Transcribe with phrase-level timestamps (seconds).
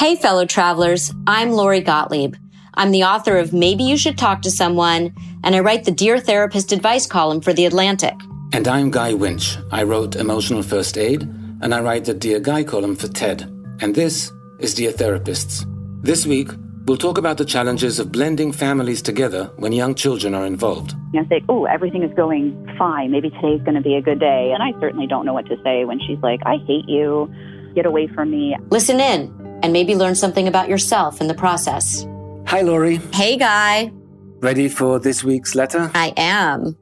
[0.00, 2.34] Hey, fellow travelers, I'm Lori Gottlieb.
[2.72, 6.18] I'm the author of Maybe You Should Talk to Someone, and I write the Dear
[6.18, 8.14] Therapist advice column for The Atlantic.
[8.54, 9.58] And I'm Guy Winch.
[9.70, 11.24] I wrote Emotional First Aid,
[11.60, 13.42] and I write the Dear Guy column for TED.
[13.82, 15.66] And this is Dear Therapists.
[16.02, 16.48] This week,
[16.86, 20.94] we'll talk about the challenges of blending families together when young children are involved.
[21.12, 23.10] You know, say, oh, everything is going fine.
[23.10, 24.52] Maybe today's going to be a good day.
[24.54, 27.30] And I certainly don't know what to say when she's like, I hate you.
[27.74, 28.56] Get away from me.
[28.70, 32.06] Listen in and maybe learn something about yourself in the process.
[32.46, 32.96] Hi, Lori.
[33.12, 33.92] Hey, Guy.
[34.40, 35.90] Ready for this week's letter?
[35.94, 36.76] I am.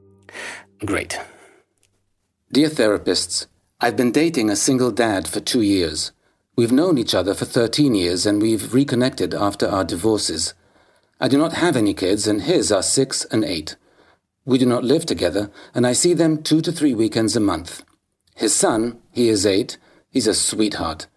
[0.85, 1.19] Great.
[2.51, 3.47] Dear therapists,
[3.81, 6.11] I've been dating a single dad for two years.
[6.55, 10.53] We've known each other for 13 years and we've reconnected after our divorces.
[11.19, 13.75] I do not have any kids and his are six and eight.
[14.45, 17.83] We do not live together and I see them two to three weekends a month.
[18.35, 19.77] His son, he is eight,
[20.09, 21.07] he's a sweetheart.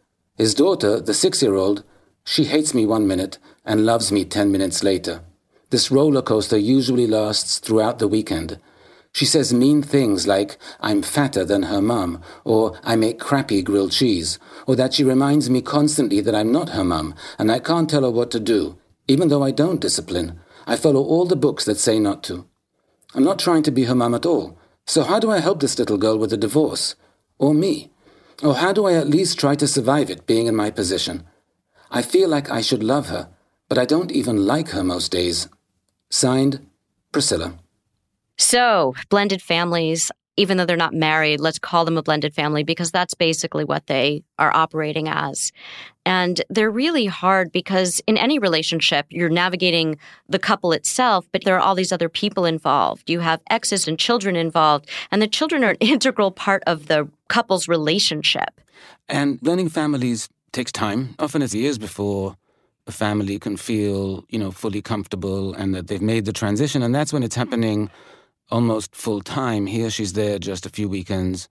[0.43, 1.85] His daughter, the six year old,
[2.25, 5.23] she hates me one minute and loves me ten minutes later.
[5.71, 8.59] This roller coaster usually lasts throughout the weekend.
[9.13, 13.93] She says mean things like, I'm fatter than her mum, or I make crappy grilled
[13.93, 17.89] cheese, or that she reminds me constantly that I'm not her mum and I can't
[17.89, 18.77] tell her what to do,
[19.07, 20.41] even though I don't discipline.
[20.67, 22.49] I follow all the books that say not to.
[23.15, 24.59] I'm not trying to be her mum at all.
[24.87, 26.97] So how do I help this little girl with a divorce?
[27.39, 27.92] Or me?
[28.43, 31.25] Or how do I at least try to survive it being in my position?
[31.91, 33.29] I feel like I should love her,
[33.69, 35.49] but I don't even like her most days.
[36.11, 36.67] Signed,
[37.13, 37.55] Priscilla.
[38.37, 42.91] So, blended families, even though they're not married, let's call them a blended family because
[42.91, 45.53] that's basically what they are operating as.
[46.07, 49.99] And they're really hard because in any relationship, you're navigating
[50.29, 53.11] the couple itself, but there are all these other people involved.
[53.11, 57.09] You have exes and children involved, and the children are an integral part of the
[57.29, 58.61] couple's relationship.
[59.09, 61.15] And blending families takes time.
[61.19, 62.37] Often it's years before
[62.87, 66.83] a family can feel, you know, fully comfortable and that they've made the transition.
[66.83, 67.51] And that's when it's mm-hmm.
[67.51, 67.91] happening
[68.53, 69.67] almost full time.
[69.67, 71.49] Here she's there just a few weekends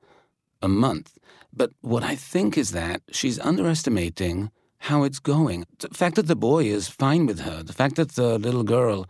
[0.61, 1.17] a month.
[1.51, 5.65] But what I think is that she's underestimating how it's going.
[5.79, 9.07] The fact that the boy is fine with her, the fact that the little girl,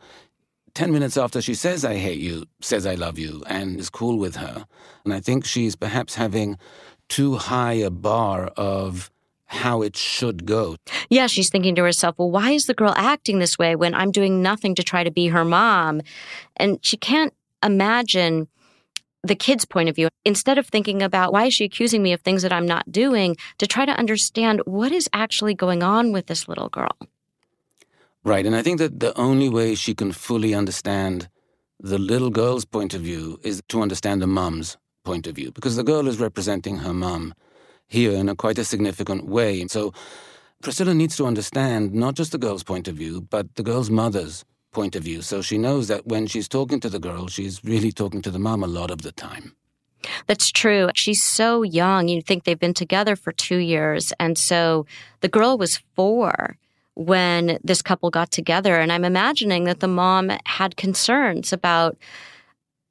[0.73, 4.17] 10 minutes after she says, I hate you, says, I love you, and is cool
[4.17, 4.65] with her.
[5.05, 6.57] And I think she's perhaps having
[7.07, 9.11] too high a bar of
[9.45, 10.77] how it should go.
[11.09, 14.11] Yeah, she's thinking to herself, well, why is the girl acting this way when I'm
[14.11, 16.01] doing nothing to try to be her mom?
[16.55, 17.33] And she can't
[17.63, 18.47] imagine
[19.23, 22.21] the kid's point of view instead of thinking about why is she accusing me of
[22.21, 26.25] things that I'm not doing to try to understand what is actually going on with
[26.25, 26.97] this little girl.
[28.23, 28.45] Right.
[28.45, 31.29] And I think that the only way she can fully understand
[31.79, 35.75] the little girl's point of view is to understand the mum's point of view because
[35.75, 37.33] the girl is representing her mum
[37.87, 39.65] here in a quite a significant way.
[39.67, 39.93] So
[40.61, 44.45] Priscilla needs to understand not just the girl's point of view, but the girl's mother's
[44.71, 45.21] point of view.
[45.21, 48.39] So she knows that when she's talking to the girl, she's really talking to the
[48.39, 49.55] mom a lot of the time.
[50.27, 50.89] That's true.
[50.95, 52.07] She's so young.
[52.07, 54.13] You'd think they've been together for two years.
[54.19, 54.85] And so
[55.19, 56.57] the girl was four
[56.95, 58.79] when this couple got together.
[58.79, 61.97] And I'm imagining that the mom had concerns about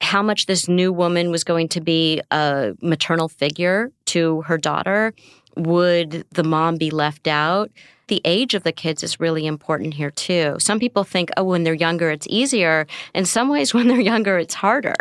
[0.00, 5.12] how much this new woman was going to be a maternal figure to her daughter.
[5.56, 7.70] Would the mom be left out?
[8.10, 10.56] the age of the kids is really important here too.
[10.58, 12.86] Some people think, oh, when they're younger, it's easier.
[13.14, 14.96] In some ways, when they're younger, it's harder.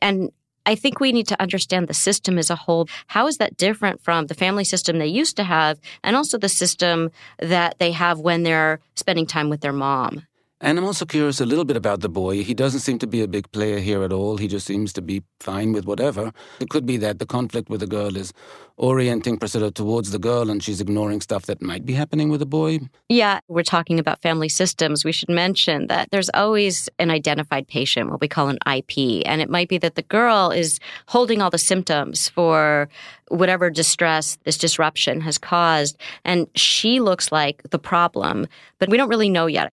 [0.00, 0.30] And
[0.64, 2.88] I think we need to understand the system as a whole.
[3.08, 6.48] How is that different from the family system they used to have and also the
[6.48, 10.26] system that they have when they're spending time with their mom?
[10.64, 12.44] And I'm also curious a little bit about the boy.
[12.44, 14.36] He doesn't seem to be a big player here at all.
[14.36, 16.32] He just seems to be fine with whatever.
[16.60, 18.32] It could be that the conflict with the girl is
[18.76, 22.46] orienting Priscilla towards the girl and she's ignoring stuff that might be happening with the
[22.46, 22.78] boy.
[23.08, 25.04] Yeah, we're talking about family systems.
[25.04, 29.26] We should mention that there's always an identified patient, what we call an IP.
[29.26, 30.78] And it might be that the girl is
[31.08, 32.88] holding all the symptoms for
[33.28, 35.98] whatever distress this disruption has caused.
[36.24, 38.46] And she looks like the problem,
[38.78, 39.72] but we don't really know yet.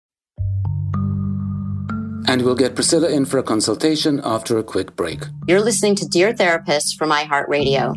[2.28, 5.24] And we'll get Priscilla in for a consultation after a quick break.
[5.48, 7.96] You're listening to Dear Therapist from iHeartRadio.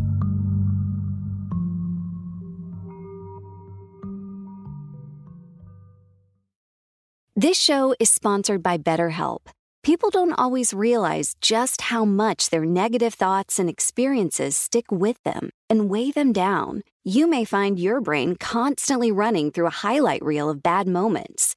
[7.37, 9.47] This show is sponsored by BetterHelp.
[9.83, 15.49] People don't always realize just how much their negative thoughts and experiences stick with them
[15.71, 16.83] and weigh them down.
[17.03, 21.57] You may find your brain constantly running through a highlight reel of bad moments.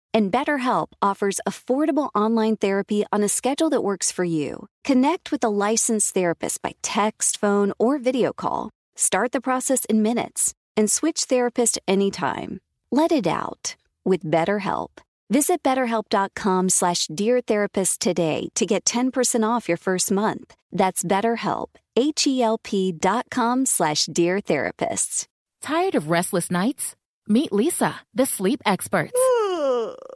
[0.13, 4.67] And BetterHelp offers affordable online therapy on a schedule that works for you.
[4.83, 8.69] Connect with a licensed therapist by text, phone, or video call.
[8.95, 12.59] Start the process in minutes and switch therapist anytime.
[12.91, 14.89] Let it out with BetterHelp.
[15.29, 20.53] Visit betterhelp.com slash deartherapist today to get 10% off your first month.
[20.73, 25.27] That's betterhelp, H-E-L-P dot com slash deartherapists.
[25.61, 26.95] Tired of restless nights?
[27.29, 29.13] Meet Leesa, the sleep experts.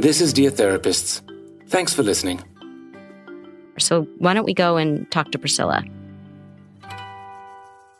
[0.00, 1.20] This is Dear Therapists.
[1.68, 2.40] Thanks for listening.
[3.78, 5.84] So why don't we go and talk to Priscilla?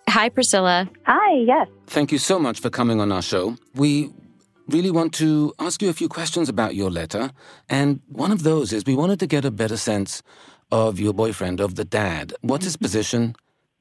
[0.08, 0.88] Hi, Priscilla.
[1.04, 1.68] Hi, yes.
[1.88, 3.54] Thank you so much for coming on our show.
[3.74, 4.10] We
[4.68, 7.32] really want to ask you a few questions about your letter.
[7.68, 10.22] And one of those is we wanted to get a better sense
[10.72, 12.32] of your boyfriend, of the dad.
[12.40, 12.84] What's his mm-hmm.
[12.86, 13.36] position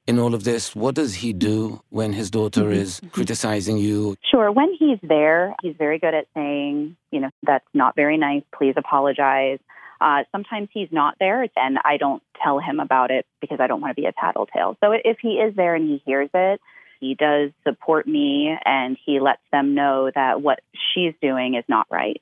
[0.10, 0.76] in all of this?
[0.76, 4.16] What does he do when his daughter is criticizing you?
[4.32, 4.52] Sure.
[4.52, 8.42] When he's there, he's very good at saying, you know, that's not very nice.
[8.58, 9.60] Please apologize.
[10.02, 13.82] Uh, sometimes he's not there, and I don't tell him about it because I don't
[13.82, 14.78] want to be a tattletale.
[14.84, 16.60] So if he is there and he hears it,
[17.00, 21.86] he does support me and he lets them know that what she's doing is not
[21.92, 22.22] right.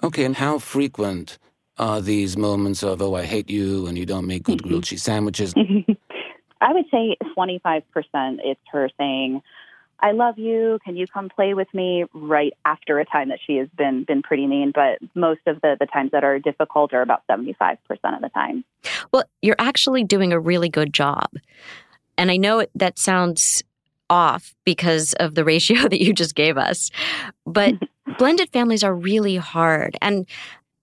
[0.00, 1.38] Okay, and how frequent
[1.78, 5.02] are these moments of, oh, I hate you and you don't make good grilled cheese
[5.02, 5.54] sandwiches?
[6.62, 7.82] I would say 25%
[8.44, 9.42] it's her saying,
[10.02, 10.78] I love you.
[10.84, 12.04] Can you come play with me?
[12.12, 15.76] Right after a time that she has been been pretty mean, but most of the
[15.78, 18.64] the times that are difficult are about seventy five percent of the time.
[19.12, 21.30] Well, you're actually doing a really good job,
[22.18, 23.62] and I know that sounds
[24.10, 26.90] off because of the ratio that you just gave us,
[27.46, 27.74] but
[28.18, 30.26] blended families are really hard, and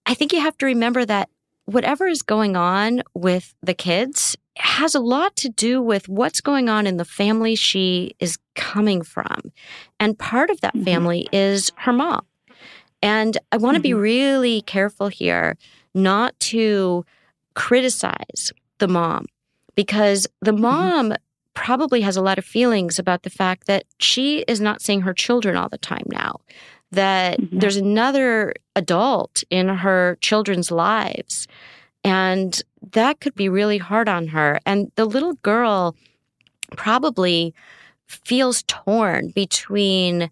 [0.06, 1.28] I think you have to remember that
[1.66, 6.68] whatever is going on with the kids has a lot to do with what's going
[6.68, 9.52] on in the family she is coming from.
[9.98, 10.84] And part of that mm-hmm.
[10.84, 12.26] family is her mom.
[13.02, 13.82] And I want to mm-hmm.
[13.82, 15.56] be really careful here
[15.94, 17.04] not to
[17.54, 19.26] criticize the mom
[19.74, 20.62] because the mm-hmm.
[20.62, 21.14] mom mm-hmm.
[21.54, 25.14] probably has a lot of feelings about the fact that she is not seeing her
[25.14, 26.40] children all the time now.
[26.92, 27.58] that mm-hmm.
[27.60, 31.46] there's another adult in her children's lives.
[32.04, 32.60] And
[32.92, 34.60] that could be really hard on her.
[34.64, 35.94] And the little girl
[36.76, 37.54] probably
[38.06, 40.30] feels torn between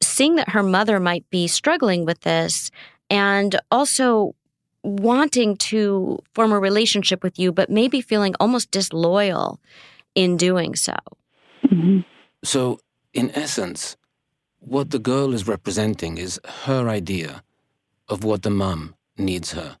[0.00, 2.70] seeing that her mother might be struggling with this
[3.10, 4.34] and also
[4.82, 9.58] wanting to form a relationship with you, but maybe feeling almost disloyal
[10.14, 10.94] in doing so.
[11.64, 12.00] Mm-hmm.
[12.44, 12.78] So,
[13.12, 13.96] in essence,
[14.60, 17.42] what the girl is representing is her idea
[18.08, 19.77] of what the mum needs her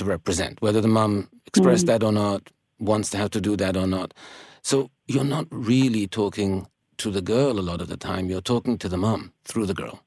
[0.00, 1.98] to represent, whether the mum expressed mm-hmm.
[1.98, 4.12] that or not, wants to have to do that or not.
[4.62, 6.66] So, you're not really talking
[6.98, 9.74] to the girl a lot of the time, you're talking to the mum through the
[9.74, 10.00] girl.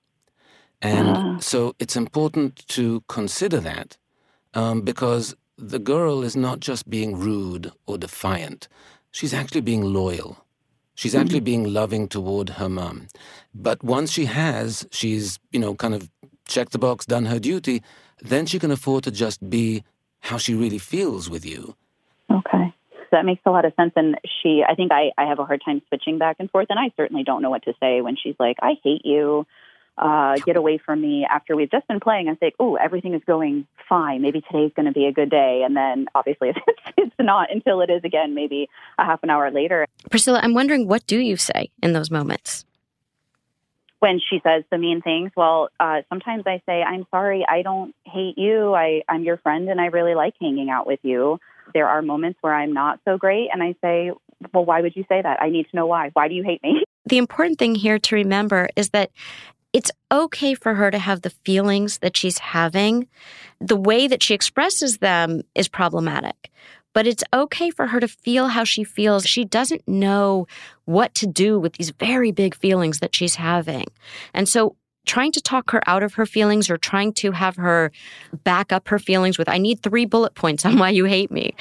[0.81, 1.39] And uh.
[1.39, 3.97] so it's important to consider that
[4.53, 8.67] um, because the girl is not just being rude or defiant,
[9.11, 10.45] she's actually being loyal.
[10.95, 11.45] She's actually mm-hmm.
[11.45, 13.07] being loving toward her mum.
[13.55, 16.11] But once she has, she's, you know, kind of
[16.47, 17.81] checked the box, done her duty,
[18.23, 19.83] then she can afford to just be
[20.21, 21.75] how she really feels with you.
[22.31, 22.73] Okay.
[23.11, 23.93] That makes a lot of sense.
[23.95, 26.67] And she, I think I, I have a hard time switching back and forth.
[26.69, 29.45] And I certainly don't know what to say when she's like, I hate you
[29.97, 33.21] uh, get away from me after we've just been playing and say, oh, everything is
[33.27, 34.21] going fine.
[34.21, 35.61] Maybe today's going to be a good day.
[35.65, 36.59] And then obviously it's,
[36.97, 39.85] it's not until it is again, maybe a half an hour later.
[40.09, 42.65] Priscilla, I'm wondering, what do you say in those moments?
[44.03, 47.95] When she says the mean things, well, uh, sometimes I say, I'm sorry, I don't
[48.03, 48.73] hate you.
[48.73, 51.39] I, I'm your friend and I really like hanging out with you.
[51.73, 53.47] There are moments where I'm not so great.
[53.53, 54.11] And I say,
[54.53, 55.41] well, why would you say that?
[55.41, 56.09] I need to know why.
[56.11, 56.83] Why do you hate me?
[57.05, 59.11] The important thing here to remember is that
[59.71, 63.07] it's okay for her to have the feelings that she's having.
[63.59, 66.51] The way that she expresses them is problematic,
[66.93, 69.25] but it's okay for her to feel how she feels.
[69.25, 70.47] She doesn't know
[70.85, 73.85] what to do with these very big feelings that she's having.
[74.33, 77.91] And so trying to talk her out of her feelings or trying to have her
[78.43, 81.55] back up her feelings with, I need three bullet points on why you hate me.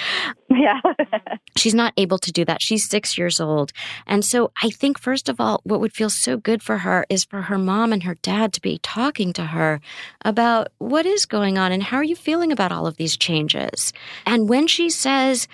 [0.48, 0.80] Yeah.
[1.56, 2.62] She's not able to do that.
[2.62, 3.72] She's six years old.
[4.06, 7.24] And so I think, first of all, what would feel so good for her is
[7.24, 9.80] for her mom and her dad to be talking to her
[10.24, 13.92] about what is going on and how are you feeling about all of these changes.
[14.24, 15.48] And when she says,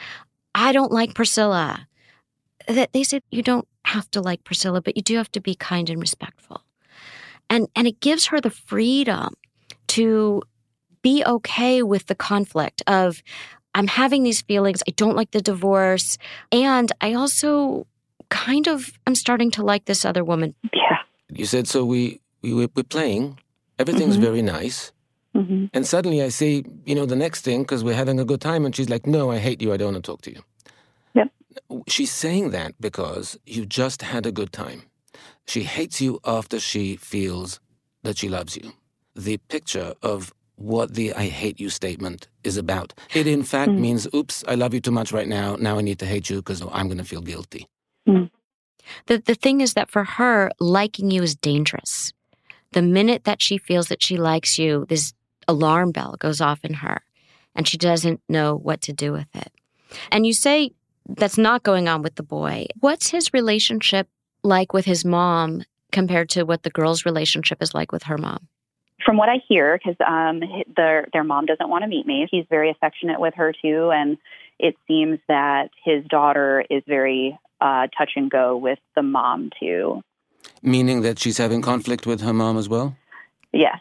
[0.55, 1.87] I don't like Priscilla,
[2.67, 5.55] that they said, you don't have to like Priscilla, but you do have to be
[5.55, 6.63] kind and respectful
[7.51, 9.35] and and it gives her the freedom
[9.89, 10.43] to
[11.03, 13.23] be okay with the conflict of
[13.75, 14.83] I'm having these feelings.
[14.89, 16.19] I don't like the divorce.
[16.51, 17.87] And I also
[18.29, 20.55] kind of am starting to like this other woman.
[20.73, 20.99] Yeah.
[21.31, 23.39] You said, so we, we we're playing.
[23.79, 24.25] Everything's mm-hmm.
[24.25, 24.93] very nice.
[25.37, 25.67] Mm-hmm.
[25.73, 28.65] And suddenly I say, you know, the next thing, because we're having a good time.
[28.65, 29.73] And she's like, no, I hate you.
[29.73, 30.43] I don't want to talk to you.
[31.15, 31.29] Yep.
[31.87, 34.83] She's saying that because you just had a good time.
[35.49, 37.61] She hates you after she feels
[38.03, 38.73] that she loves you.
[39.17, 42.93] The picture of what the I hate you statement is about.
[43.15, 43.79] It in fact mm.
[43.79, 45.57] means, oops, I love you too much right now.
[45.57, 47.67] Now I need to hate you because I'm going to feel guilty.
[48.07, 48.31] Mm.
[49.07, 52.13] The, the thing is that for her, liking you is dangerous.
[52.73, 55.15] The minute that she feels that she likes you, this
[55.47, 57.03] alarm bell goes off in her
[57.55, 59.51] and she doesn't know what to do with it.
[60.11, 60.73] And you say
[61.09, 62.67] that's not going on with the boy.
[62.81, 64.09] What's his relationship
[64.43, 68.49] like with his mom compared to what the girl's relationship is like with her mom?
[69.05, 70.43] From what I hear, because um,
[70.77, 72.27] their their mom doesn't want to meet me.
[72.31, 74.19] He's very affectionate with her too, and
[74.59, 80.03] it seems that his daughter is very uh, touch and go with the mom too.
[80.63, 82.97] Meaning that she's having conflict with her mom as well.
[83.53, 83.79] Yes.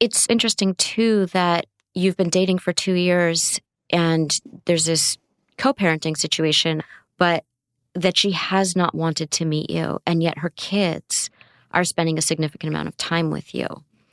[0.00, 3.60] It's interesting too that you've been dating for two years,
[3.90, 4.36] and
[4.66, 5.18] there's this
[5.58, 6.82] co-parenting situation,
[7.18, 7.44] but
[7.94, 11.30] that she has not wanted to meet you, and yet her kids
[11.72, 13.66] are spending a significant amount of time with you.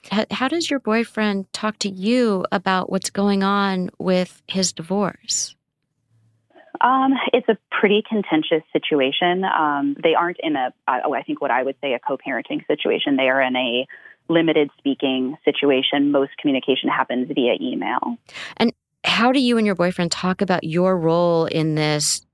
[0.09, 5.55] How, how does your boyfriend talk to you about what's going on with his divorce?
[6.81, 9.43] Um, it's a pretty contentious situation.
[9.43, 13.17] Um, they aren't in a, oh, I think what I would say a co-parenting situation.
[13.17, 13.85] They are in a
[14.29, 16.11] limited speaking situation.
[16.11, 18.17] Most communication happens via email.
[18.57, 18.73] And
[19.03, 22.25] how do you and your boyfriend talk about your role in this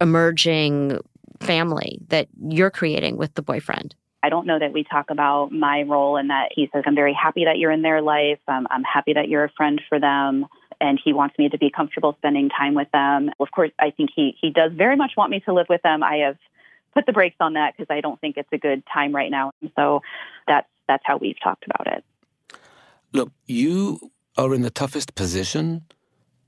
[0.00, 1.00] emerging
[1.40, 3.94] family that you're creating with the boyfriend?
[4.22, 7.14] I don't know that we talk about my role in that he says, I'm very
[7.14, 8.40] happy that you're in their life.
[8.48, 10.46] Um, I'm happy that you're a friend for them.
[10.80, 13.30] And he wants me to be comfortable spending time with them.
[13.40, 16.02] Of course, I think he, he does very much want me to live with them.
[16.02, 16.36] I have
[16.94, 19.52] put the brakes on that because I don't think it's a good time right now.
[19.60, 20.02] And so
[20.46, 22.04] that's, that's how we've talked about it.
[23.12, 25.84] Look, you are in the toughest position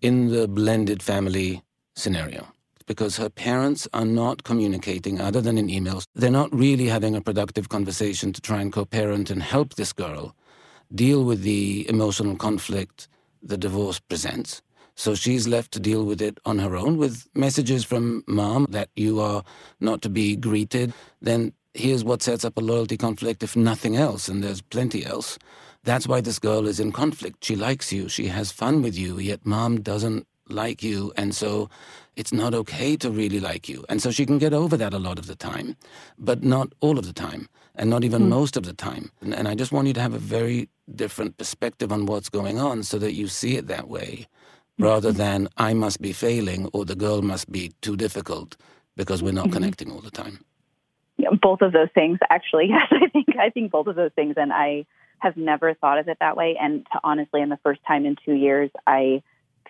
[0.00, 1.62] in the blended family
[1.95, 2.49] scenario
[2.90, 6.02] because her parents are not communicating other than in emails.
[6.16, 9.92] They're not really having a productive conversation to try and co parent and help this
[9.92, 10.35] girl
[10.92, 13.06] deal with the emotional conflict
[13.40, 14.61] the divorce presents.
[14.97, 18.88] So she's left to deal with it on her own with messages from mom that
[18.97, 19.44] you are
[19.78, 20.92] not to be greeted.
[21.23, 25.38] Then here's what sets up a loyalty conflict, if nothing else, and there's plenty else.
[25.85, 27.44] That's why this girl is in conflict.
[27.44, 31.12] She likes you, she has fun with you, yet mom doesn't like you.
[31.16, 31.70] And so
[32.21, 33.83] it's not okay to really like you.
[33.89, 35.75] And so she can get over that a lot of the time,
[36.19, 38.29] but not all of the time, and not even mm.
[38.29, 39.11] most of the time.
[39.23, 42.59] And, and I just want you to have a very different perspective on what's going
[42.59, 44.29] on so that you see it that way
[44.79, 48.57] rather than I must be failing or the girl must be too difficult
[48.97, 49.55] because we're not mm-hmm.
[49.55, 50.45] connecting all the time.
[51.17, 52.69] Yeah, both of those things, actually.
[52.75, 54.85] Yes, I think I think both of those things, and I
[55.21, 56.57] have never thought of it that way.
[56.61, 59.23] And to honestly, in the first time in two years, I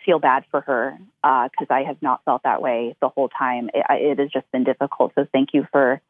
[0.04, 3.70] feel bad for her because uh, I have not felt that way the whole time.
[3.74, 5.12] It, it has just been difficult.
[5.14, 6.00] So thank you for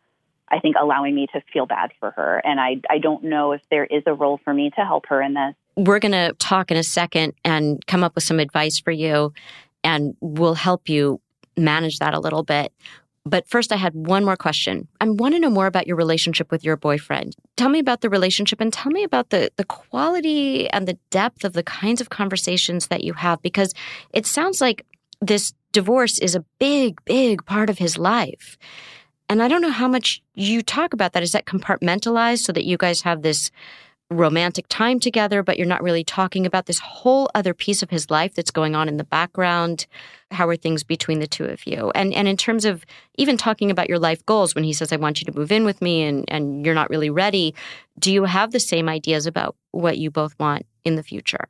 [0.51, 2.43] I think allowing me to feel bad for her.
[2.45, 5.23] And I, I don't know if there is a role for me to help her
[5.23, 5.55] in this.
[5.77, 9.33] We're going to talk in a second and come up with some advice for you,
[9.85, 11.21] and we'll help you
[11.57, 12.73] manage that a little bit.
[13.27, 14.89] But first, I had one more question.
[15.01, 17.37] I want to know more about your relationship with your boyfriend.
[17.57, 21.45] Tell me about the relationship and tell me about the, the quality and the depth
[21.45, 23.75] of the kinds of conversations that you have, because
[24.15, 24.87] it sounds like
[25.21, 28.57] this divorce is a big, big part of his life.
[29.29, 31.23] And I don't know how much you talk about that.
[31.23, 33.51] Is that compartmentalized so that you guys have this
[34.11, 38.11] romantic time together, but you're not really talking about this whole other piece of his
[38.11, 39.87] life that's going on in the background?
[40.33, 41.91] How are things between the two of you?
[41.95, 42.85] And and in terms of
[43.17, 45.65] even talking about your life goals, when he says, I want you to move in
[45.65, 47.55] with me and, and you're not really ready,
[47.99, 51.47] do you have the same ideas about what you both want in the future?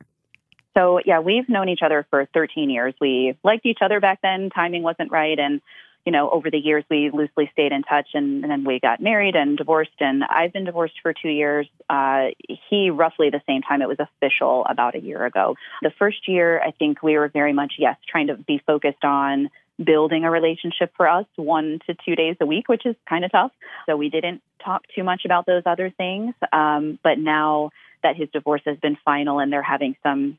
[0.73, 2.93] So, yeah, we've known each other for 13 years.
[3.01, 4.49] We liked each other back then.
[4.53, 5.37] Timing wasn't right.
[5.37, 5.61] And
[6.05, 9.01] you know, over the years, we loosely stayed in touch and, and then we got
[9.01, 9.91] married and divorced.
[9.99, 11.67] And I've been divorced for two years.
[11.89, 12.27] Uh,
[12.69, 15.55] he, roughly the same time, it was official about a year ago.
[15.81, 19.49] The first year, I think we were very much, yes, trying to be focused on
[19.83, 23.31] building a relationship for us one to two days a week, which is kind of
[23.31, 23.51] tough.
[23.85, 26.33] So we didn't talk too much about those other things.
[26.51, 27.71] Um, but now
[28.03, 30.37] that his divorce has been final and they're having some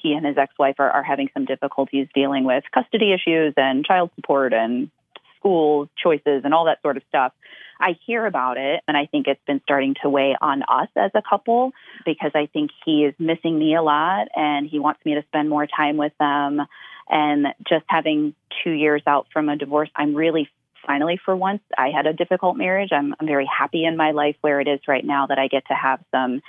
[0.00, 4.10] he and his ex-wife are, are having some difficulties dealing with custody issues and child
[4.14, 4.90] support and
[5.38, 7.32] school choices and all that sort of stuff.
[7.80, 11.10] I hear about it and I think it's been starting to weigh on us as
[11.14, 11.72] a couple
[12.06, 15.50] because I think he is missing me a lot and he wants me to spend
[15.50, 16.62] more time with them.
[17.08, 20.48] And just having two years out from a divorce, I'm really
[20.86, 22.90] finally for once I had a difficult marriage.
[22.92, 25.66] I'm, I'm very happy in my life where it is right now that I get
[25.66, 26.40] to have some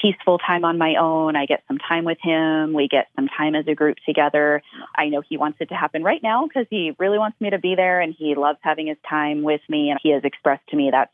[0.00, 1.36] peaceful time on my own.
[1.36, 2.72] I get some time with him.
[2.72, 4.62] We get some time as a group together.
[4.94, 7.58] I know he wants it to happen right now because he really wants me to
[7.58, 9.90] be there and he loves having his time with me.
[9.90, 11.10] And he has expressed to me that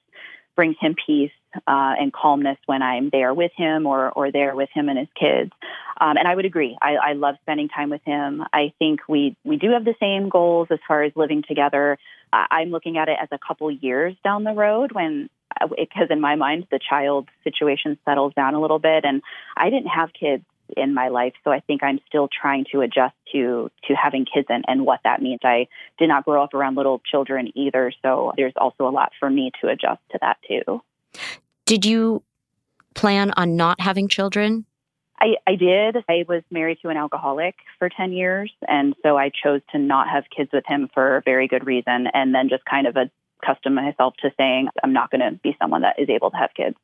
[0.55, 1.31] brings him peace
[1.66, 5.09] uh, and calmness when I'm there with him or, or there with him and his
[5.18, 5.51] kids.
[6.01, 6.77] Um, and I would agree.
[6.83, 8.42] I, I love spending time with him.
[8.53, 11.99] I think we, we do have the same goals as far as living together.
[12.33, 15.29] I'm looking at it as a couple years down the road when
[15.60, 19.22] Uh, because in my mind the child situation settles down a little bit and
[19.56, 20.44] i didn't have kids
[20.76, 24.46] in my life so i think i'm still trying to adjust to to having kids
[24.48, 25.66] and, and what that means i
[25.98, 29.50] did not grow up around little children either so there's also a lot for me
[29.60, 30.80] to adjust to that too
[31.66, 32.22] did you
[32.94, 34.64] plan on not having children
[35.22, 35.96] I, I did.
[36.08, 38.52] I was married to an alcoholic for 10 years.
[38.66, 42.08] And so I chose to not have kids with him for a very good reason.
[42.12, 43.08] And then just kind of a
[43.42, 46.50] accustom myself to saying I'm not going to be someone that is able to have
[46.57, 46.76] kids.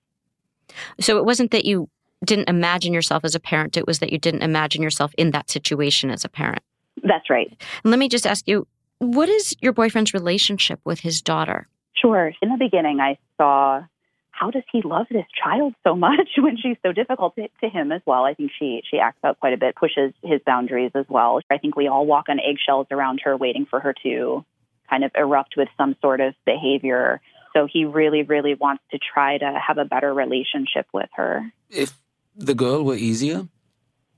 [1.01, 1.89] So it wasn't that you
[2.25, 5.51] didn't imagine yourself as a parent, it was that you didn't imagine yourself in that
[5.51, 6.63] situation as a parent.
[7.03, 7.49] That's right.
[7.85, 8.67] And let me just ask you
[8.99, 11.69] what is your boyfriend's relationship with his daughter?
[11.95, 12.33] Sure.
[12.43, 13.85] In the beginning, I saw
[14.31, 17.93] how does he love this child so much when she's so difficult to, to, him
[17.93, 18.25] as well.
[18.25, 21.41] I think she she acts out quite a bit, pushes his boundaries as well.
[21.51, 24.45] I think we all walk on eggshells around her, waiting for her to
[24.89, 27.21] kind of erupt with some sort of behavior.
[27.55, 31.53] So he really, really wants to try to have a better relationship with her.
[31.71, 31.93] If
[32.37, 33.49] the girl were easier,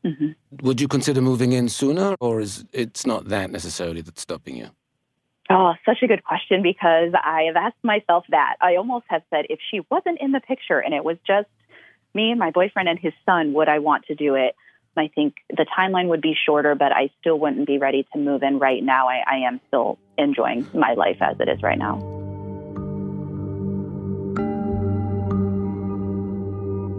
[0.04, 0.30] mm-hmm.
[0.62, 4.70] would you consider moving in sooner, or is it's not that necessarily that's stopping you?
[5.48, 8.54] Oh, such a good question because I have asked myself that.
[8.60, 11.48] I almost have said if she wasn't in the picture and it was just
[12.14, 14.54] me and my boyfriend and his son, would I want to do it?
[14.96, 18.42] I think the timeline would be shorter, but I still wouldn't be ready to move
[18.42, 19.08] in right now.
[19.08, 21.98] I, I am still enjoying my life as it is right now.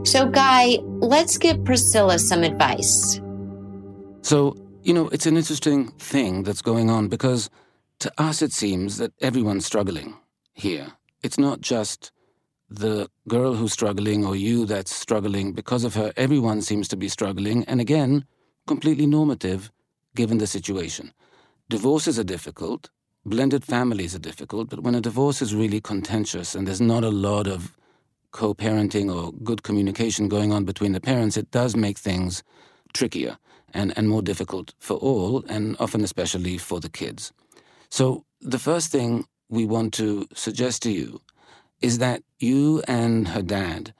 [0.04, 3.22] So, Guy, let's give Priscilla some advice.
[4.24, 7.50] So, you know, it's an interesting thing that's going on because
[8.00, 10.18] to us it seems that everyone's struggling
[10.54, 10.88] here.
[11.22, 12.12] It's not just
[12.70, 16.12] the girl who's struggling or you that's struggling because of her.
[16.18, 17.64] Everyone seems to be struggling.
[17.66, 18.26] And again,
[18.66, 19.72] completely normative
[20.16, 21.14] given the situation.
[21.70, 22.90] Divorces are difficult.
[23.26, 24.70] Blended families are difficult.
[24.70, 27.78] But when a divorce is really contentious and there's not a lot of
[28.32, 32.44] co parenting or good communication going on between the parents, it does make things
[32.94, 33.38] trickier
[33.74, 37.32] and, and more difficult for all, and often especially for the kids.
[37.90, 41.22] So, the first thing we want to suggest to you
[41.82, 43.94] is that you and her dad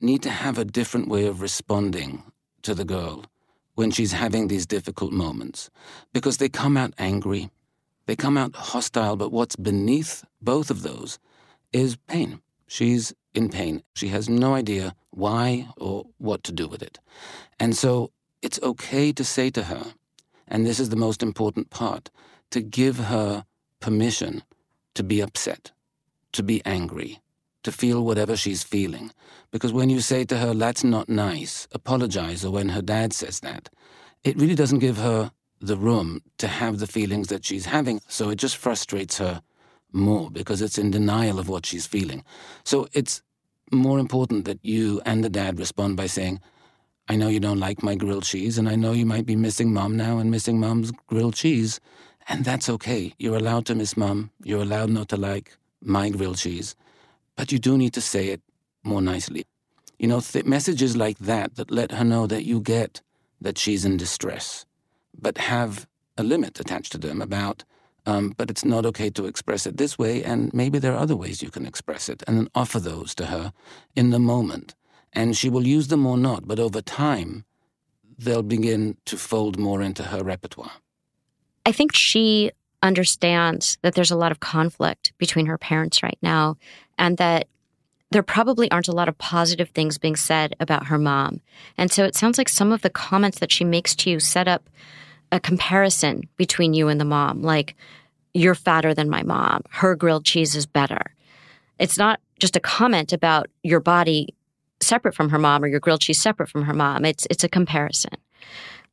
[0.00, 2.22] need to have a different way of responding
[2.62, 3.26] to the girl
[3.74, 5.70] when she's having these difficult moments
[6.12, 7.50] because they come out angry,
[8.06, 11.18] they come out hostile, but what's beneath both of those
[11.72, 12.40] is pain.
[12.66, 13.82] She's in pain.
[13.94, 16.98] She has no idea why or what to do with it.
[17.60, 19.94] And so it's okay to say to her,
[20.48, 22.10] and this is the most important part,
[22.50, 23.44] to give her
[23.80, 24.42] permission
[24.94, 25.72] to be upset,
[26.32, 27.20] to be angry,
[27.62, 29.12] to feel whatever she's feeling.
[29.50, 33.40] Because when you say to her, that's not nice, apologize, or when her dad says
[33.40, 33.68] that,
[34.24, 35.30] it really doesn't give her
[35.62, 38.00] the room to have the feelings that she's having.
[38.08, 39.42] So it just frustrates her
[39.92, 42.24] more because it's in denial of what she's feeling.
[42.64, 43.22] So it's
[43.70, 46.40] more important that you and the dad respond by saying,
[47.08, 49.72] I know you don't like my grilled cheese, and I know you might be missing
[49.72, 51.80] mom now and missing mom's grilled cheese,
[52.28, 53.12] and that's okay.
[53.18, 54.30] You're allowed to miss mom.
[54.44, 56.76] You're allowed not to like my grilled cheese.
[57.36, 58.40] But you do need to say it
[58.84, 59.44] more nicely.
[59.98, 63.00] You know, th- messages like that that let her know that you get
[63.40, 64.64] that she's in distress,
[65.22, 65.86] but have
[66.18, 67.64] a limit attached to them about,
[68.04, 71.16] um, but it's not okay to express it this way, and maybe there are other
[71.16, 73.52] ways you can express it, and then offer those to her
[73.96, 74.74] in the moment.
[75.12, 77.44] And she will use them or not, but over time,
[78.18, 80.72] they'll begin to fold more into her repertoire.
[81.64, 82.50] I think she
[82.82, 86.56] understands that there's a lot of conflict between her parents right now
[86.98, 87.46] and that
[88.10, 91.40] there probably aren't a lot of positive things being said about her mom.
[91.78, 94.48] And so it sounds like some of the comments that she makes to you set
[94.48, 94.68] up
[95.32, 97.74] a comparison between you and the mom, like,
[98.34, 101.14] you're fatter than my mom, her grilled cheese is better.
[101.78, 104.28] It's not just a comment about your body
[104.80, 107.04] separate from her mom or your grilled cheese separate from her mom.
[107.04, 108.14] It's it's a comparison.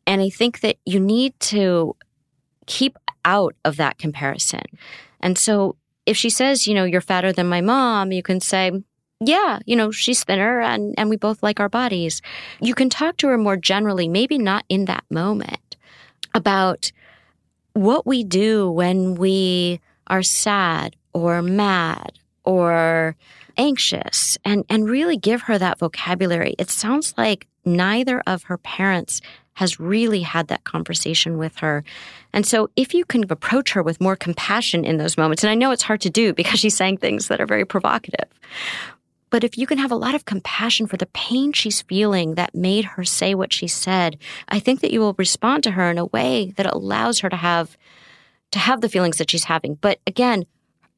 [0.05, 1.95] And I think that you need to
[2.65, 4.63] keep out of that comparison.
[5.19, 5.75] And so
[6.05, 8.71] if she says, you know, you're fatter than my mom, you can say,
[9.19, 12.21] yeah, you know, she's thinner and, and we both like our bodies.
[12.61, 15.68] You can talk to her more generally, maybe not in that moment,
[16.33, 16.91] about
[17.73, 23.15] what we do when we are sad or mad or
[23.57, 26.55] anxious and, and really give her that vocabulary.
[26.57, 29.21] It sounds like neither of her parents
[29.53, 31.83] has really had that conversation with her.
[32.31, 35.55] And so if you can approach her with more compassion in those moments, and I
[35.55, 38.29] know it's hard to do because she's saying things that are very provocative,
[39.29, 42.55] but if you can have a lot of compassion for the pain she's feeling that
[42.55, 45.97] made her say what she said, I think that you will respond to her in
[45.97, 47.77] a way that allows her to have
[48.51, 49.75] to have the feelings that she's having.
[49.75, 50.45] But again,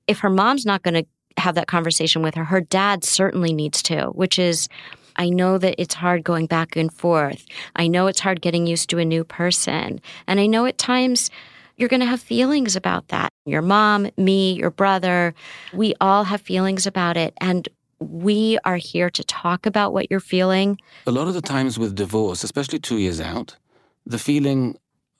[0.07, 1.05] if her mom's not going to
[1.41, 4.69] have that conversation with her, her dad certainly needs to, which is
[5.17, 7.45] I know that it's hard going back and forth.
[7.75, 9.99] I know it's hard getting used to a new person.
[10.27, 11.29] And I know at times
[11.75, 13.29] you're going to have feelings about that.
[13.45, 15.33] Your mom, me, your brother,
[15.73, 17.33] we all have feelings about it.
[17.41, 17.67] And
[18.01, 20.79] we are here to talk about what you're feeling.
[21.05, 23.57] A lot of the times with divorce, especially two years out,
[24.05, 24.77] the feeling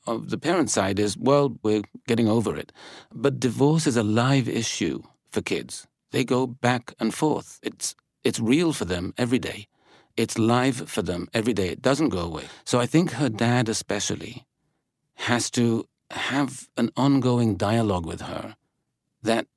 [0.08, 2.72] of the parent side is, well, we're getting over it.
[3.13, 5.88] But divorce is a live issue for kids.
[6.12, 7.60] They go back and forth.
[7.63, 9.67] It's it's real for them every day.
[10.17, 11.70] It's live for them every day.
[11.70, 12.46] It doesn't go away.
[12.65, 14.46] So I think her dad especially
[15.15, 18.56] has to have an ongoing dialogue with her
[19.24, 19.48] that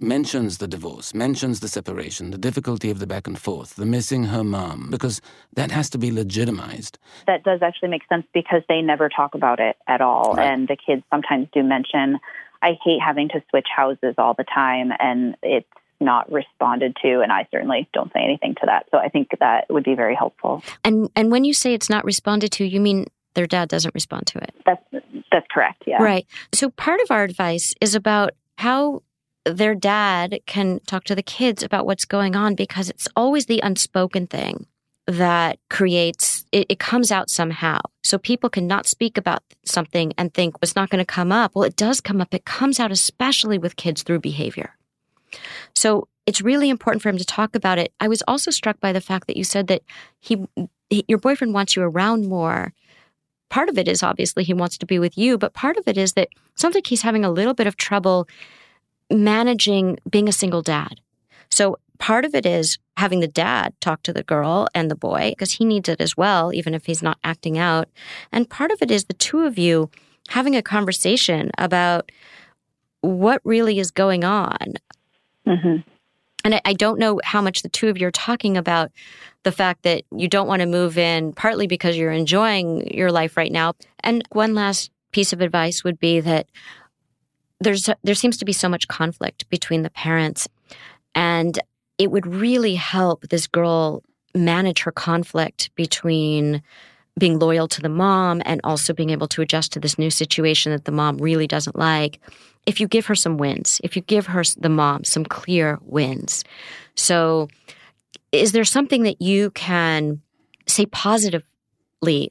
[0.00, 4.24] mentions the divorce, mentions the separation, the difficulty of the back and forth, the missing
[4.24, 5.20] her mom, because
[5.54, 6.98] that has to be legitimized.
[7.26, 10.34] That does actually make sense because they never talk about it at all.
[10.34, 10.52] Right.
[10.52, 12.18] And the kids sometimes do mention,
[12.62, 15.68] I hate having to switch houses all the time, and it's
[16.00, 18.86] not responded to and I certainly don't say anything to that.
[18.90, 20.62] So I think that would be very helpful.
[20.84, 24.26] And and when you say it's not responded to, you mean their dad doesn't respond
[24.28, 24.54] to it.
[24.64, 24.82] That's
[25.30, 26.02] that's correct, yeah.
[26.02, 26.26] Right.
[26.52, 29.02] So part of our advice is about how
[29.56, 33.60] their dad can talk to the kids about what's going on because it's always the
[33.60, 34.66] unspoken thing
[35.06, 37.80] that creates it, it, comes out somehow.
[38.02, 41.54] So people cannot speak about something and think it's not going to come up.
[41.54, 42.34] Well it does come up.
[42.34, 44.76] It comes out especially with kids through behavior.
[45.74, 47.92] So it's really important for him to talk about it.
[48.00, 49.82] I was also struck by the fact that you said that
[50.20, 50.46] he,
[50.90, 52.74] he your boyfriend wants you around more.
[53.48, 55.96] Part of it is obviously he wants to be with you but part of it
[55.96, 58.28] is that sounds like he's having a little bit of trouble
[59.10, 61.00] managing being a single dad.
[61.50, 65.30] So part of it is having the dad talk to the girl and the boy
[65.30, 67.88] because he needs it as well, even if he's not acting out.
[68.32, 69.90] And part of it is the two of you
[70.28, 72.10] having a conversation about
[73.00, 74.74] what really is going on.
[75.46, 75.76] Mm-hmm.
[76.44, 78.90] And I, I don't know how much the two of you are talking about
[79.42, 83.36] the fact that you don't want to move in, partly because you're enjoying your life
[83.36, 83.74] right now.
[84.00, 86.46] And one last piece of advice would be that
[87.60, 90.48] there's there seems to be so much conflict between the parents,
[91.14, 91.58] and
[91.98, 94.02] it would really help this girl
[94.34, 96.62] manage her conflict between
[97.18, 100.70] being loyal to the mom and also being able to adjust to this new situation
[100.70, 102.20] that the mom really doesn't like.
[102.66, 106.44] If you give her some wins if you give her the mom some clear wins.
[106.94, 107.48] So
[108.30, 110.20] is there something that you can
[110.66, 111.42] say positive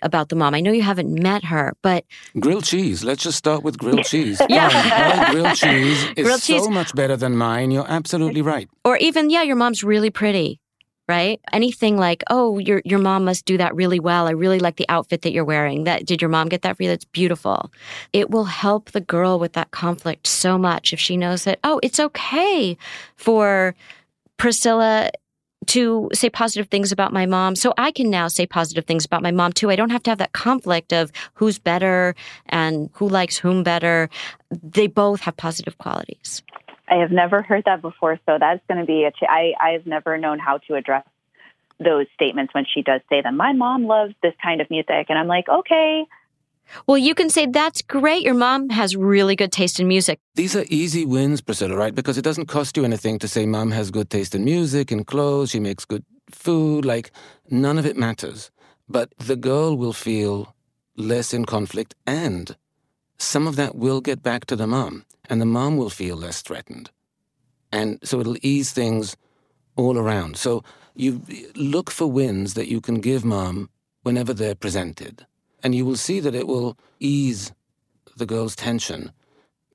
[0.01, 0.53] about the mom.
[0.53, 2.05] I know you haven't met her, but
[2.39, 3.03] grilled cheese.
[3.03, 4.41] Let's just start with grilled cheese.
[4.49, 6.69] yeah, um, grilled cheese is grilled so cheese.
[6.69, 7.71] much better than mine.
[7.71, 8.69] You're absolutely right.
[8.85, 10.61] Or even, yeah, your mom's really pretty,
[11.09, 11.41] right?
[11.51, 14.27] Anything like, oh, your your mom must do that really well.
[14.27, 15.83] I really like the outfit that you're wearing.
[15.83, 16.89] That did your mom get that for you?
[16.89, 17.71] That's beautiful.
[18.13, 21.59] It will help the girl with that conflict so much if she knows that.
[21.63, 22.77] Oh, it's okay
[23.15, 23.75] for
[24.37, 25.11] Priscilla
[25.65, 27.55] to say positive things about my mom.
[27.55, 29.69] So I can now say positive things about my mom too.
[29.69, 32.15] I don't have to have that conflict of who's better
[32.47, 34.09] and who likes whom better.
[34.49, 36.43] They both have positive qualities.
[36.89, 39.11] I have never heard that before, so that's going to be a.
[39.11, 41.05] Ch- I I've never known how to address
[41.79, 43.35] those statements when she does say them.
[43.35, 46.05] My mom loves this kind of music, and I'm like, okay,
[46.85, 48.23] well, you can say, that's great.
[48.23, 50.19] Your mom has really good taste in music.
[50.35, 51.93] These are easy wins, Priscilla, right?
[51.93, 55.05] Because it doesn't cost you anything to say mom has good taste in music and
[55.05, 56.85] clothes, she makes good food.
[56.85, 57.11] Like,
[57.49, 58.51] none of it matters.
[58.89, 60.55] But the girl will feel
[60.95, 62.55] less in conflict, and
[63.17, 66.41] some of that will get back to the mom, and the mom will feel less
[66.41, 66.89] threatened.
[67.71, 69.17] And so it'll ease things
[69.75, 70.37] all around.
[70.37, 70.63] So
[70.95, 71.21] you
[71.55, 73.69] look for wins that you can give mom
[74.03, 75.25] whenever they're presented
[75.67, 77.51] and you will see that it will ease
[78.15, 79.11] the girl's tension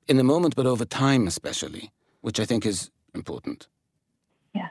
[0.07, 3.67] in the moment, but over time, especially, which I think is important.
[4.55, 4.69] Yeah,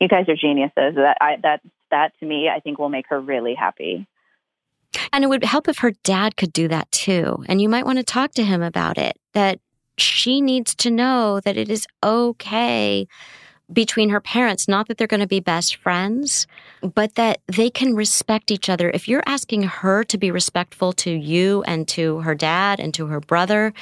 [0.00, 0.96] you guys are geniuses.
[0.96, 1.60] That I, that
[1.92, 4.08] that to me, I think will make her really happy.
[5.12, 7.44] And it would help if her dad could do that too.
[7.46, 9.16] And you might want to talk to him about it.
[9.34, 9.60] That
[9.98, 13.06] she needs to know that it is okay
[13.72, 16.46] between her parents, not that they're going to be best friends,
[16.82, 18.90] but that they can respect each other.
[18.90, 23.06] If you're asking her to be respectful to you and to her dad and to
[23.06, 23.74] her brother,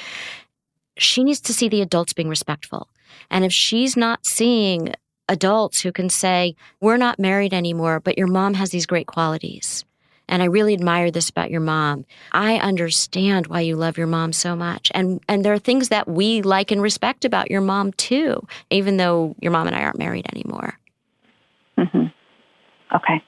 [0.97, 2.89] she needs to see the adults being respectful.
[3.29, 4.93] And if she's not seeing
[5.29, 9.85] adults who can say, We're not married anymore, but your mom has these great qualities.
[10.29, 12.05] And I really admire this about your mom.
[12.31, 14.91] I understand why you love your mom so much.
[14.93, 18.97] And and there are things that we like and respect about your mom too, even
[18.97, 20.77] though your mom and I aren't married anymore.
[21.77, 22.07] Mm-hmm.
[22.95, 23.23] Okay.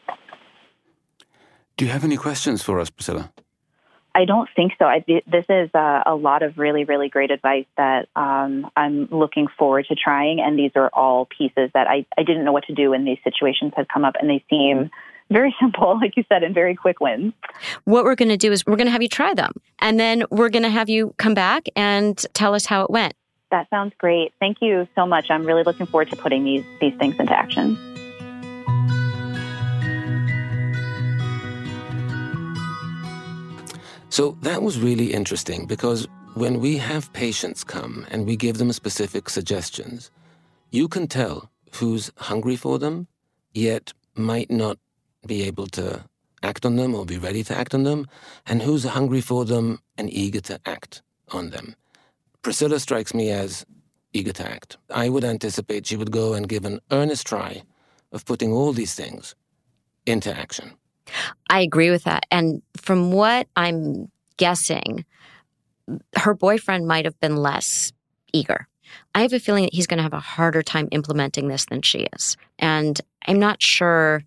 [1.77, 3.31] Do you have any questions for us, Priscilla?
[4.15, 4.85] I don't think so.
[4.85, 9.47] I, this is uh, a lot of really, really great advice that um, I'm looking
[9.57, 10.39] forward to trying.
[10.39, 13.19] And these are all pieces that I, I didn't know what to do when these
[13.23, 14.89] situations had come up, and they seem
[15.29, 17.33] very simple, like you said, and very quick wins.
[17.85, 20.23] What we're going to do is we're going to have you try them, and then
[20.31, 23.13] we're going to have you come back and tell us how it went.
[23.51, 24.33] That sounds great.
[24.39, 25.31] Thank you so much.
[25.31, 27.77] I'm really looking forward to putting these these things into action.
[34.11, 38.71] So that was really interesting because when we have patients come and we give them
[38.71, 40.11] specific suggestions,
[40.71, 43.07] you can tell who's hungry for them,
[43.53, 44.77] yet might not
[45.25, 46.03] be able to
[46.43, 48.07] act on them or be ready to act on them,
[48.45, 51.01] and who's hungry for them and eager to act
[51.31, 51.75] on them.
[52.41, 53.65] Priscilla strikes me as
[54.13, 54.77] eager to act.
[54.89, 57.63] I would anticipate she would go and give an earnest try
[58.11, 59.35] of putting all these things
[60.05, 60.71] into action.
[61.49, 62.25] I agree with that.
[62.31, 65.05] And from what I'm guessing,
[66.15, 67.91] her boyfriend might have been less
[68.31, 68.67] eager.
[69.13, 71.81] I have a feeling that he's going to have a harder time implementing this than
[71.81, 72.37] she is.
[72.57, 74.23] And I'm not sure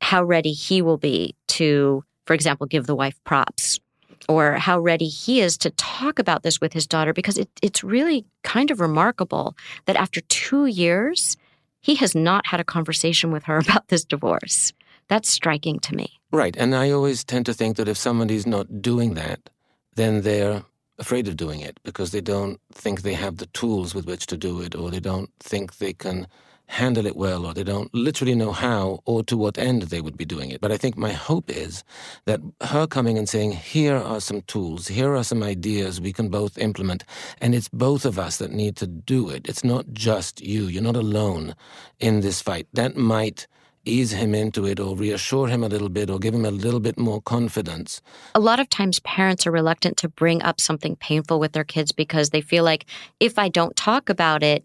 [0.00, 3.80] how ready he will be to, for example, give the wife props
[4.28, 7.84] or how ready he is to talk about this with his daughter because it, it's
[7.84, 9.56] really kind of remarkable
[9.86, 11.36] that after two years,
[11.80, 14.72] he has not had a conversation with her about this divorce.
[15.08, 16.18] That's striking to me.
[16.32, 16.56] Right.
[16.56, 19.50] And I always tend to think that if somebody's not doing that,
[19.94, 20.64] then they're
[20.98, 24.36] afraid of doing it because they don't think they have the tools with which to
[24.36, 26.26] do it or they don't think they can
[26.68, 30.16] handle it well or they don't literally know how or to what end they would
[30.16, 30.60] be doing it.
[30.60, 31.84] But I think my hope is
[32.24, 36.28] that her coming and saying, here are some tools, here are some ideas we can
[36.28, 37.04] both implement,
[37.40, 39.48] and it's both of us that need to do it.
[39.48, 40.66] It's not just you.
[40.66, 41.54] You're not alone
[42.00, 42.66] in this fight.
[42.72, 43.46] That might
[43.86, 46.80] ease him into it or reassure him a little bit or give him a little
[46.80, 48.02] bit more confidence.
[48.34, 51.92] A lot of times parents are reluctant to bring up something painful with their kids
[51.92, 52.84] because they feel like
[53.20, 54.64] if I don't talk about it,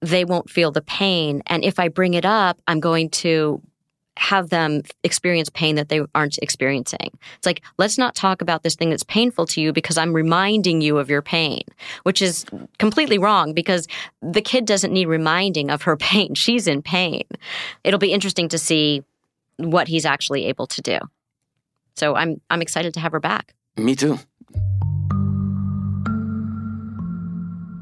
[0.00, 1.42] they won't feel the pain.
[1.46, 3.62] And if I bring it up, I'm going to
[4.16, 7.10] have them experience pain that they aren't experiencing.
[7.38, 10.82] It's like, let's not talk about this thing that's painful to you because I'm reminding
[10.82, 11.62] you of your pain,
[12.02, 12.44] which is
[12.78, 13.86] completely wrong because
[14.20, 16.34] the kid doesn't need reminding of her pain.
[16.34, 17.24] She's in pain.
[17.82, 19.02] It'll be interesting to see
[19.56, 20.98] what he's actually able to do.
[21.94, 23.54] So I'm I'm excited to have her back.
[23.76, 24.18] Me too.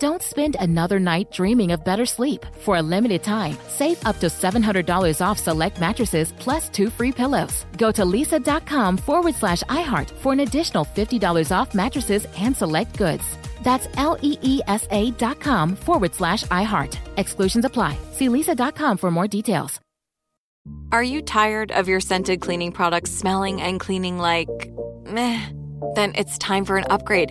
[0.00, 2.44] Don't spend another night dreaming of better sleep.
[2.60, 7.64] For a limited time, save up to $700 off select mattresses plus two free pillows.
[7.78, 13.24] Go to leesa.com forward slash iHeart for an additional $50 off mattresses and select goods.
[13.62, 16.98] That's L E E S A dot com forward slash iHeart.
[17.16, 17.96] Exclusions apply.
[18.12, 19.80] See leesa.com for more details.
[20.92, 24.48] Are you tired of your scented cleaning products smelling and cleaning like
[25.04, 25.50] meh?
[25.94, 27.30] Then it's time for an upgrade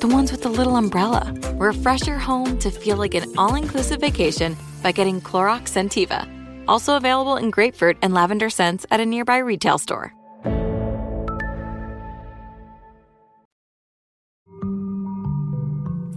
[0.00, 1.34] The ones with the little umbrella.
[1.54, 6.28] Refresh your home to feel like an all inclusive vacation by getting Clorox Scentiva.
[6.68, 10.12] Also available in grapefruit and lavender scents at a nearby retail store.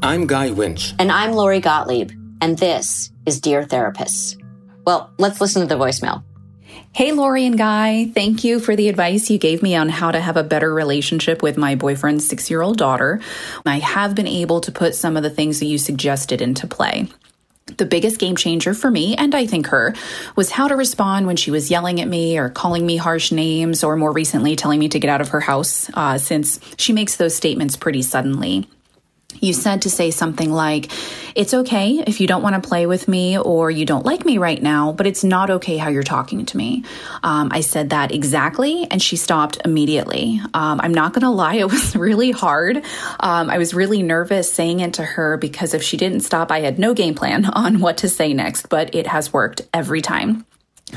[0.02, 0.94] I'm Guy Winch.
[1.00, 2.12] And I'm Lori Gottlieb,
[2.42, 4.42] and this is Dear Therapists.
[4.86, 6.24] Well, let's listen to the voicemail.
[6.91, 10.19] Hey, Lori and Guy, thank you for the advice you gave me on how to
[10.19, 13.21] have a better relationship with my boyfriend's six year old daughter.
[13.65, 17.08] I have been able to put some of the things that you suggested into play.
[17.78, 19.93] The biggest game changer for me, and I think her,
[20.36, 23.84] was how to respond when she was yelling at me or calling me harsh names,
[23.84, 27.15] or more recently, telling me to get out of her house, uh, since she makes
[27.17, 28.67] those statements pretty suddenly
[29.41, 30.91] you said to say something like,
[31.36, 34.38] It's okay if you don't want to play with me or you don't like me
[34.38, 36.84] right now, but it's not okay how you're talking to me.
[37.23, 40.41] Um, I said that exactly, and she stopped immediately.
[40.54, 42.78] Um, I'm not going to lie, it was really hard.
[43.19, 46.62] Um, I was really nervous saying it to her because if she didn't stop, I
[46.62, 50.45] had no game plan on what to say next, but it has worked every time.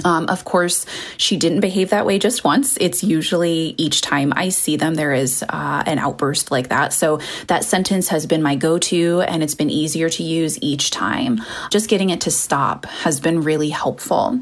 [0.05, 2.79] Um, of course, she didn't behave that way just once.
[2.81, 6.93] It's usually each time I see them, there is uh, an outburst like that.
[6.93, 10.91] So that sentence has been my go to, and it's been easier to use each
[10.91, 11.41] time.
[11.71, 14.41] Just getting it to stop has been really helpful.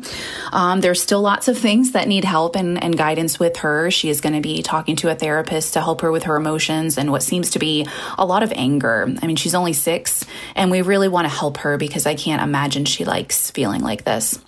[0.53, 3.91] Um, there's still lots of things that need help and, and guidance with her.
[3.91, 6.97] She is going to be talking to a therapist to help her with her emotions
[6.97, 7.87] and what seems to be
[8.19, 9.13] a lot of anger.
[9.23, 12.43] I mean, she's only six, and we really want to help her because I can't
[12.43, 14.39] imagine she likes feeling like this.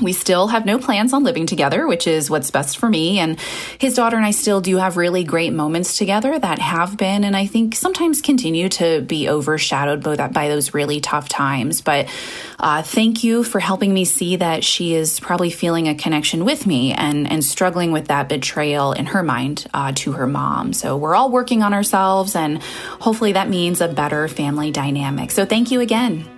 [0.00, 3.18] We still have no plans on living together, which is what's best for me.
[3.18, 3.40] And
[3.78, 7.36] his daughter and I still do have really great moments together that have been, and
[7.36, 11.80] I think sometimes continue to be overshadowed by, those really tough times.
[11.80, 12.08] But
[12.58, 16.66] uh, thank you for helping me see that she is probably feeling a connection with
[16.66, 20.72] me and, and struggling with that betrayal in her mind uh, to her mom.
[20.72, 22.62] So we're all working on ourselves, and
[23.00, 25.30] hopefully that means a better family dynamic.
[25.30, 26.28] So thank you again.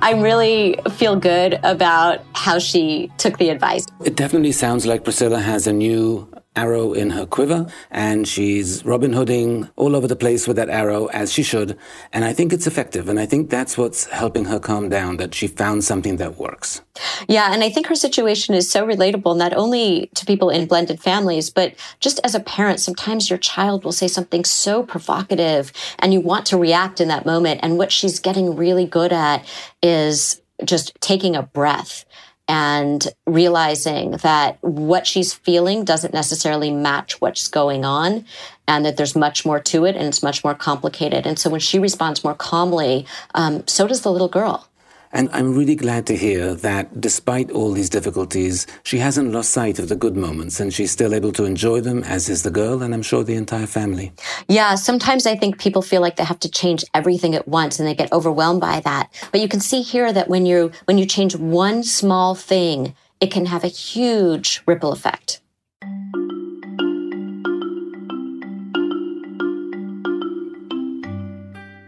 [0.00, 3.84] I really feel good about how she took the advice.
[4.04, 6.28] It definitely sounds like Priscilla has a new
[6.58, 11.06] arrow in her quiver, and she's Robin Hooding all over the place with that arrow,
[11.06, 11.78] as she should.
[12.12, 13.08] And I think it's effective.
[13.08, 16.82] And I think that's what's helping her calm down, that she found something that works.
[17.28, 21.00] Yeah, and I think her situation is so relatable, not only to people in blended
[21.00, 26.12] families, but just as a parent, sometimes your child will say something so provocative and
[26.12, 27.60] you want to react in that moment.
[27.62, 29.46] And what she's getting really good at
[29.82, 32.04] is just taking a breath
[32.48, 38.24] and realizing that what she's feeling doesn't necessarily match what's going on
[38.66, 41.26] and that there's much more to it and it's much more complicated.
[41.26, 44.67] And so when she responds more calmly, um, so does the little girl.
[45.12, 49.78] And I'm really glad to hear that despite all these difficulties, she hasn't lost sight
[49.78, 52.82] of the good moments and she's still able to enjoy them, as is the girl,
[52.82, 54.12] and I'm sure the entire family.
[54.48, 57.88] Yeah, sometimes I think people feel like they have to change everything at once and
[57.88, 59.10] they get overwhelmed by that.
[59.32, 63.30] But you can see here that when you when you change one small thing, it
[63.30, 65.40] can have a huge ripple effect.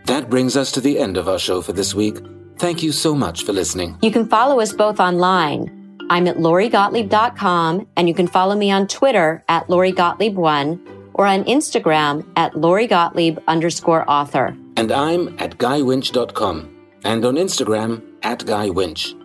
[0.07, 2.19] That brings us to the end of our show for this week.
[2.61, 3.97] Thank you so much for listening.
[4.03, 5.97] You can follow us both online.
[6.11, 12.31] I'm at lorigottlieb.com, and you can follow me on Twitter at lorigottlieb1 or on Instagram
[12.37, 14.55] at lorigottlieb underscore author.
[14.77, 16.69] And I'm at guywinch.com
[17.03, 19.17] and on Instagram at guywinch.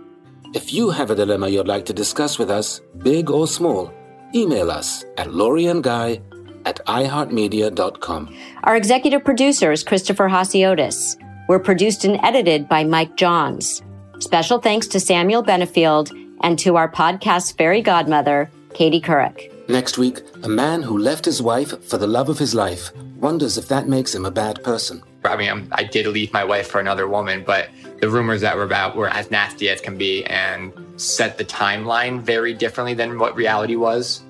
[0.56, 3.92] If you have a dilemma you'd like to discuss with us, big or small,
[4.34, 6.22] email us at loriandguy
[6.66, 8.38] at iheartmedia.com.
[8.64, 11.18] Our executive producer is Christopher Hasiotis.
[11.48, 13.84] We're produced and edited by Mike Johns.
[14.20, 19.52] Special thanks to Samuel Benefield and to our podcast fairy godmother, Katie Couric.
[19.70, 23.58] Next week, a man who left his wife for the love of his life wonders
[23.58, 25.04] if that makes him a bad person.
[25.24, 27.70] I mean, I'm, i did leave my wife for another woman, but
[28.02, 32.22] the rumors that were about were as nasty as can be and set the timeline
[32.22, 34.24] very differently than what reality was.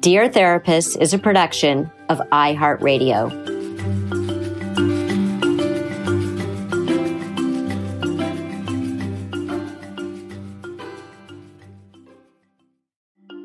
[0.00, 4.13] Dear Therapist is a production of iHeartRadio.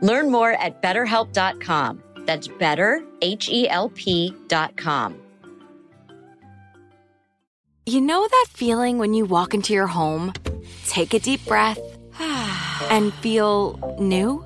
[0.00, 2.02] Learn more at betterhelp.com.
[2.26, 5.20] That's better, H E L P.com.
[7.88, 10.32] You know that feeling when you walk into your home,
[10.86, 11.78] take a deep breath,
[12.90, 14.45] and feel new?